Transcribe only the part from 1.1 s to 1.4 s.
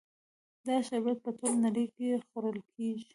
په